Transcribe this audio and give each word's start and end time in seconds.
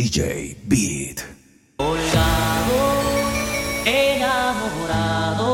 DJ 0.00 0.56
Beat. 0.64 1.18
Colgado, 1.76 2.80
enamorado. 3.84 5.46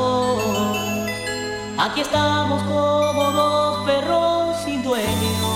Aquí 1.77 2.03
estamos 2.03 2.63
como 2.63 3.33
dos 3.33 3.85
perros 3.87 4.57
sin 4.65 4.85
dueño. 4.85 5.49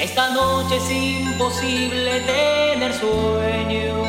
Esta 0.00 0.30
noche 0.30 0.78
es 0.78 0.90
imposible 0.90 2.20
tener 2.20 2.94
sueño. 2.94 4.04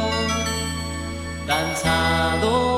Cansados, 1.45 2.72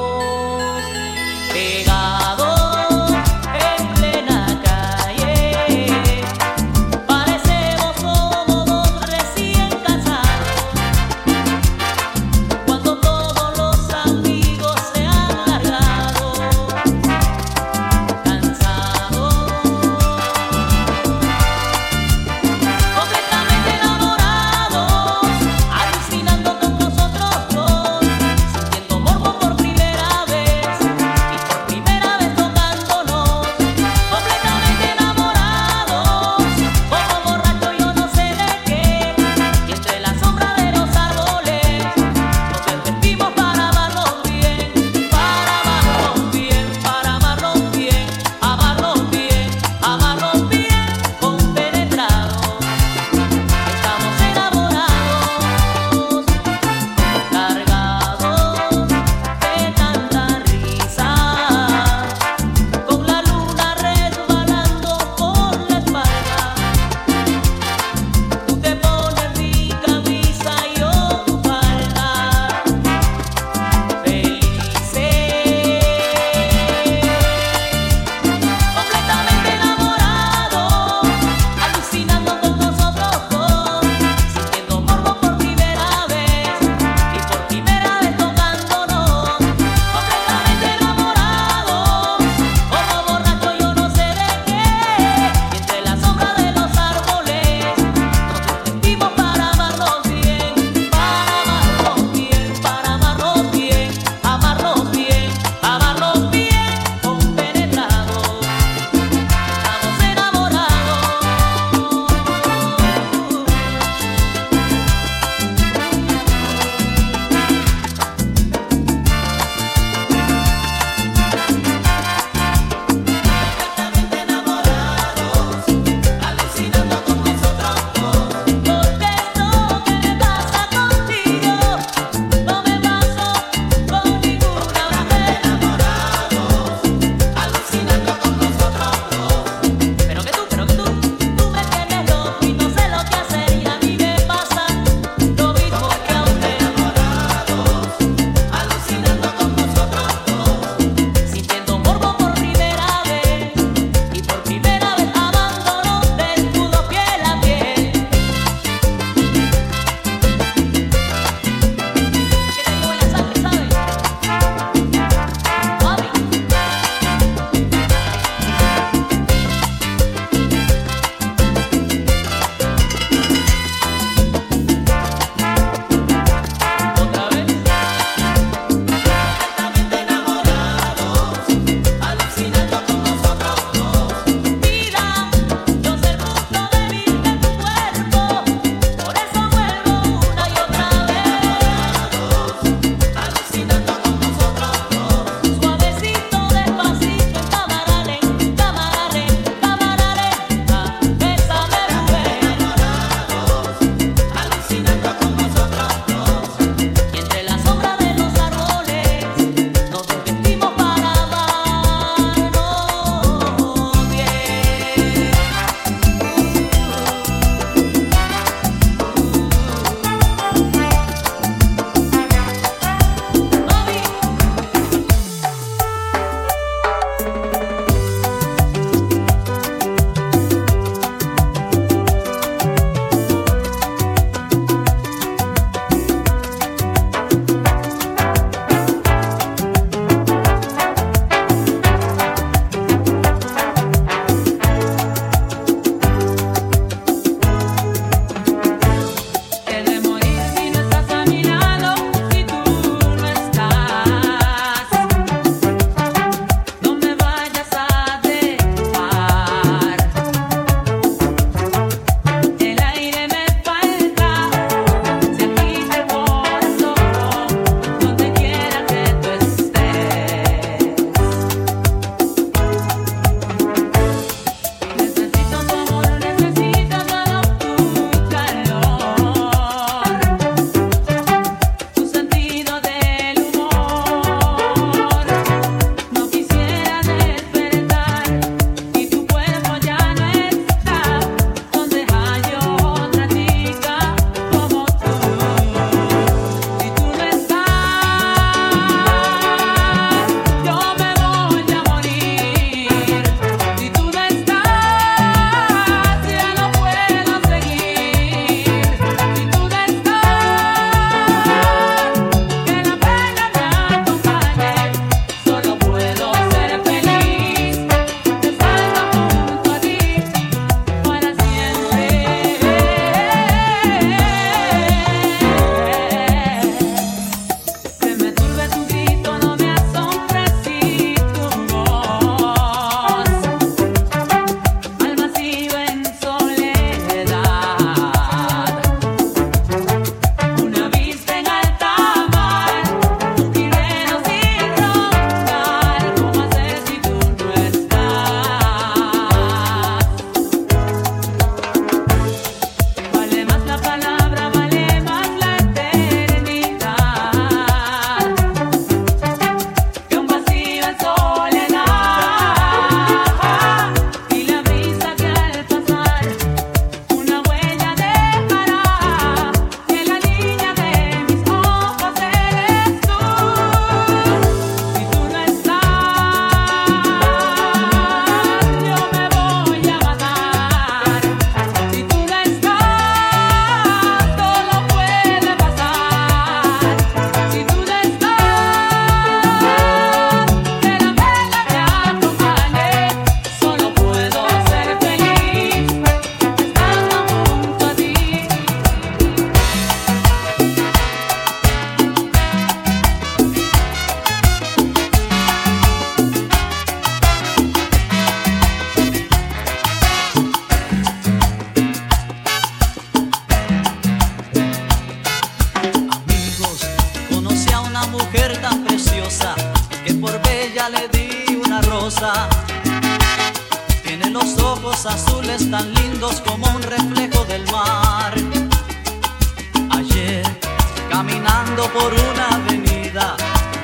caminando 431.75 431.87
por 431.93 432.13
una 432.13 432.47
avenida, 432.49 433.35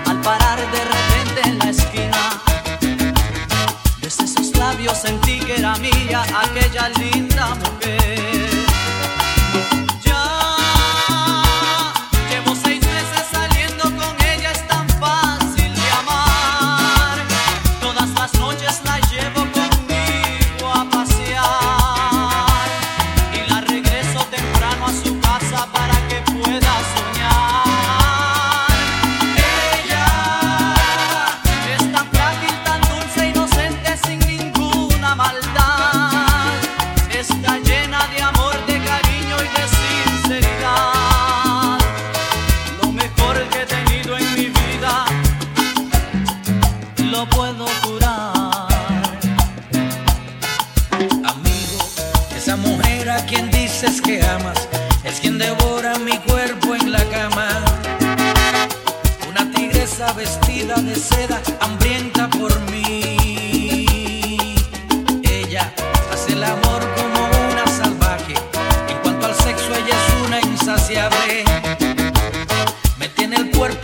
al 0.05 0.21
parar 0.21 0.59
de 0.59 0.83
repente 0.83 1.41
en 1.45 1.59
la 1.59 1.69
esquina, 1.69 2.41
desde 3.99 4.27
sus 4.27 4.55
labios 4.57 4.97
sentí 4.97 5.39
que 5.39 5.57
era 5.57 5.75
mía 5.77 6.23
aquella 6.23 6.60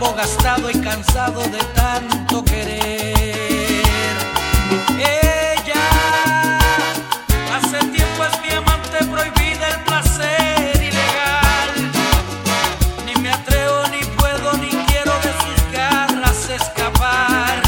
gastado 0.06 0.70
y 0.70 0.80
cansado 0.80 1.42
de 1.42 1.58
tanto 1.74 2.44
querer. 2.44 3.14
Ella 4.96 6.58
hace 7.54 7.78
tiempo 7.78 8.24
es 8.24 8.40
mi 8.42 8.56
amante 8.56 8.98
prohibida 8.98 9.68
el 9.68 9.80
placer 9.84 10.76
ilegal. 10.76 11.92
Ni 13.06 13.20
me 13.20 13.30
atrevo, 13.30 13.88
ni 13.90 14.04
puedo, 14.16 14.52
ni 14.58 14.70
quiero 14.86 15.12
de 15.18 15.32
sus 15.42 15.72
garras 15.72 16.48
escapar. 16.48 17.60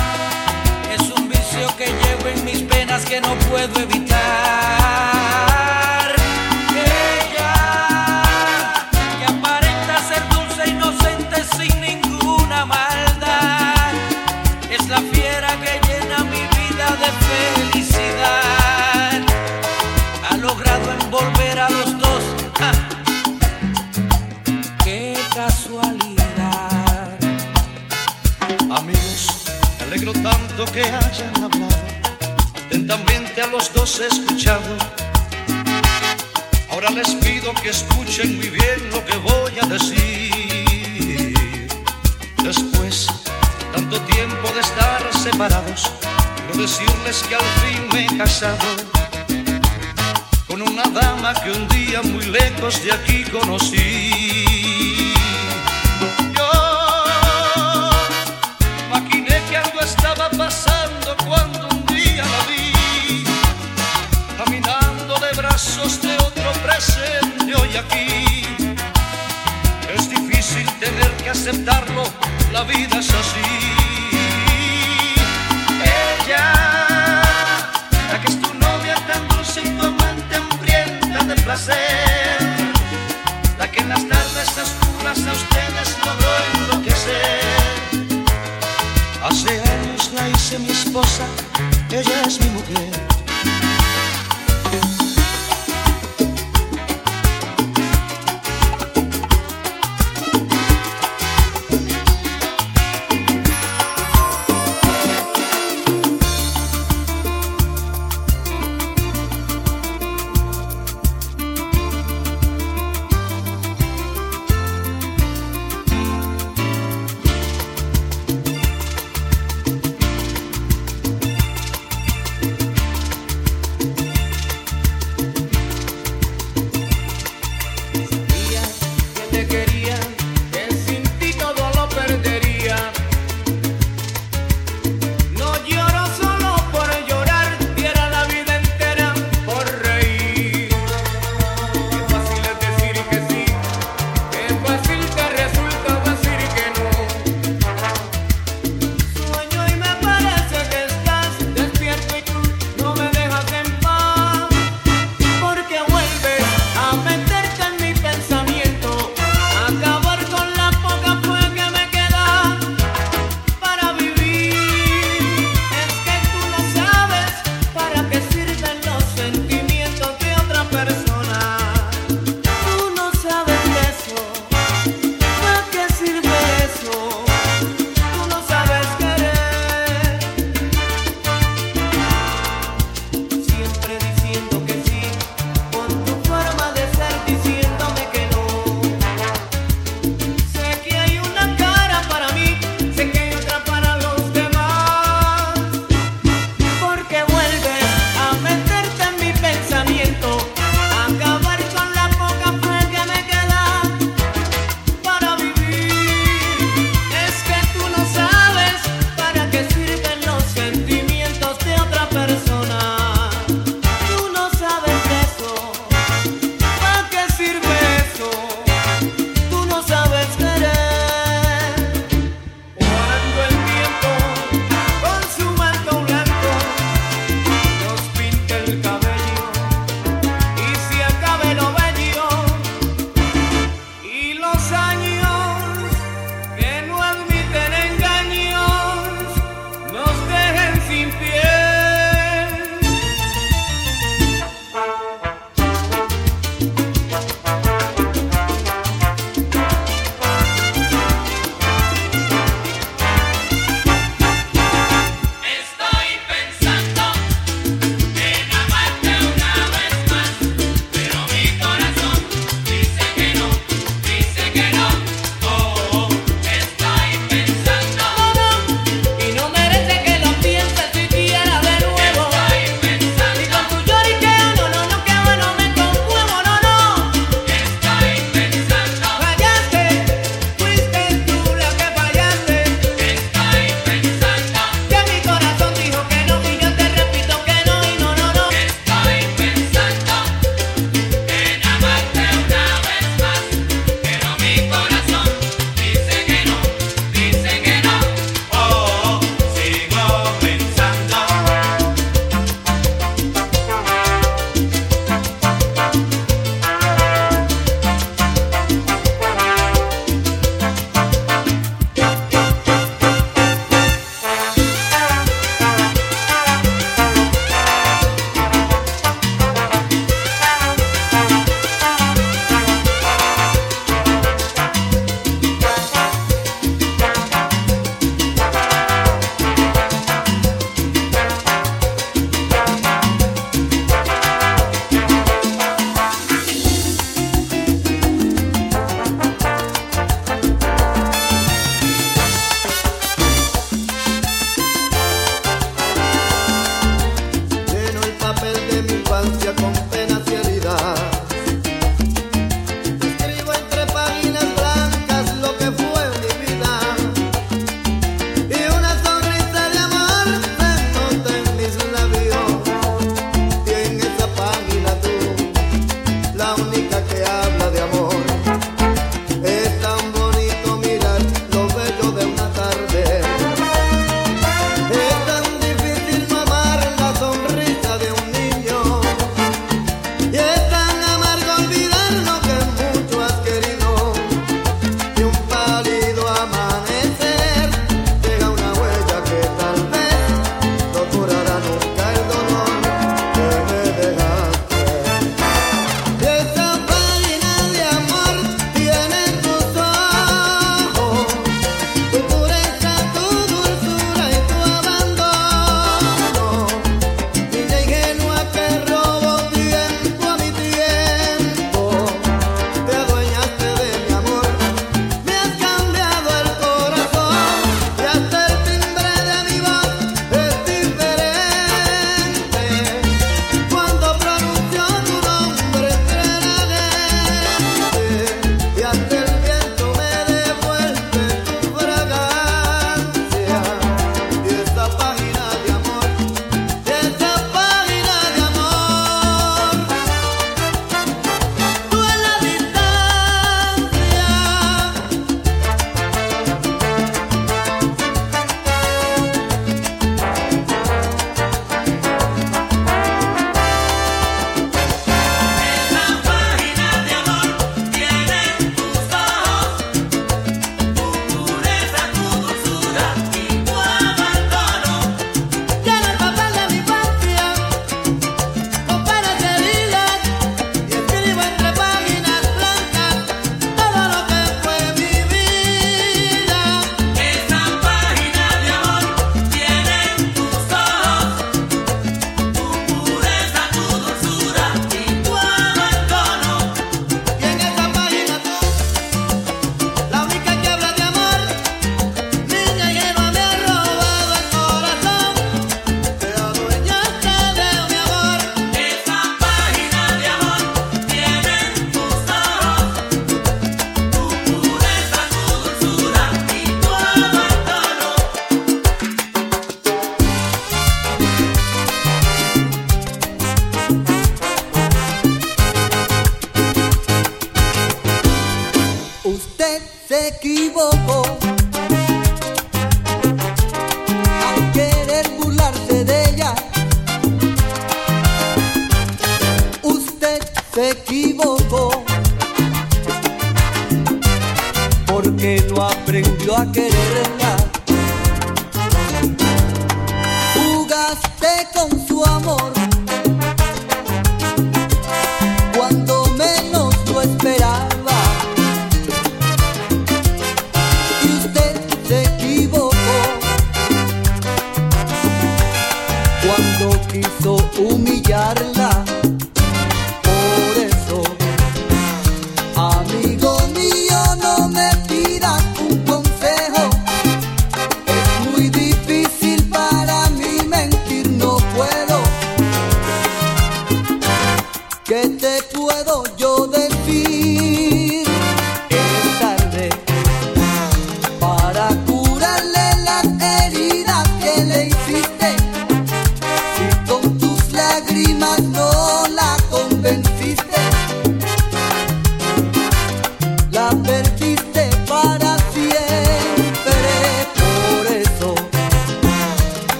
Es 0.93 1.11
un 1.11 1.29
vicio 1.29 1.67
que 1.77 1.87
llevo 1.87 2.29
en 2.29 2.45
mis 2.45 2.63
penas 2.63 3.05
que 3.05 3.21
no 3.21 3.35
puedo 3.51 3.81
evitar. 3.81 4.10
separados, 45.21 45.83
quiero 46.47 46.63
decirles 46.63 47.23
que 47.29 47.35
al 47.35 47.43
fin 47.43 47.89
me 47.93 48.07
he 48.07 48.19
casado 48.19 48.57
con 50.49 50.63
una 50.63 50.85
dama 50.85 51.35
que 51.35 51.51
un 51.51 51.69
día 51.69 52.01
muy 52.03 52.25
lejos 52.25 52.83
de 52.83 52.93
aquí 52.93 53.25
conocí. 53.25 54.50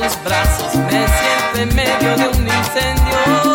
Tus 0.00 0.24
brazos 0.24 0.74
me 0.76 1.06
siento 1.06 1.58
en 1.58 1.74
medio 1.74 2.16
de 2.16 2.28
un 2.28 2.48
incendio. 2.48 3.49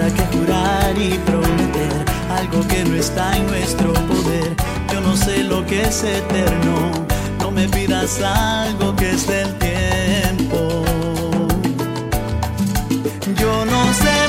¿Para 0.00 0.14
qué 0.14 0.22
jurar 0.34 0.96
y 0.96 1.10
prometer 1.26 2.06
algo 2.30 2.66
que 2.68 2.84
no 2.84 2.94
está 2.94 3.36
en 3.36 3.46
nuestro 3.48 3.92
poder? 3.92 4.56
Yo 4.90 4.98
no 5.02 5.14
sé 5.14 5.44
lo 5.44 5.66
que 5.66 5.82
es 5.82 6.02
eterno, 6.02 7.06
no 7.38 7.50
me 7.50 7.68
pidas 7.68 8.18
algo 8.22 8.96
que 8.96 9.10
es 9.10 9.26
del 9.26 9.54
tiempo. 9.58 10.84
Yo 13.38 13.64
no 13.66 13.92
sé. 13.92 14.19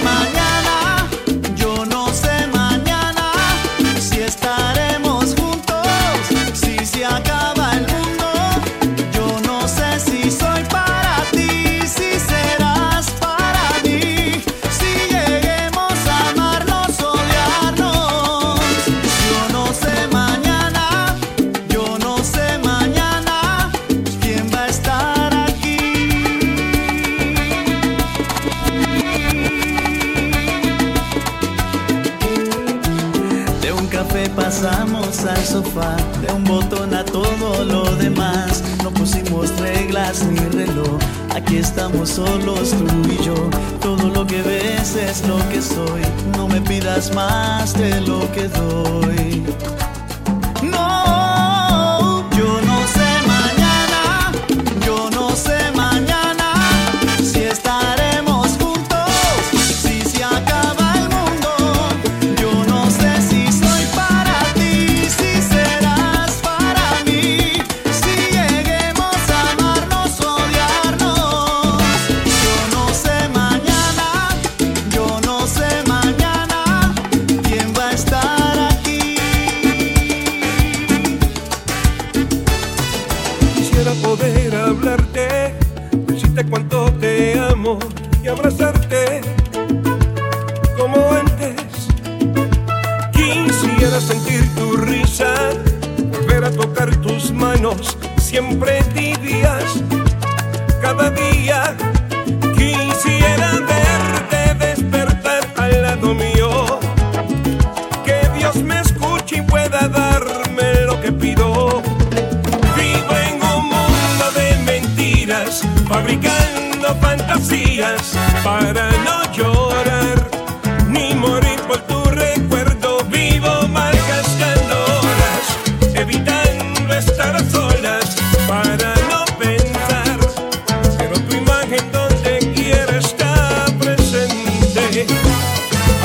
Aquí 41.51 41.59
estamos 41.59 42.11
solos 42.11 42.69
tú 42.69 43.11
y 43.11 43.21
yo. 43.25 43.35
Todo 43.81 44.07
lo 44.07 44.25
que 44.25 44.41
ves 44.41 44.95
es 44.95 45.27
lo 45.27 45.37
que 45.49 45.61
soy. 45.61 46.01
No 46.37 46.47
me 46.47 46.61
pidas 46.61 47.13
más 47.13 47.73
de 47.73 47.99
lo 47.99 48.19
que 48.31 48.47
doy. 48.47 49.43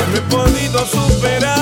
no 0.05 0.15
he 0.15 0.21
podido 0.21 0.85
superar. 0.85 1.56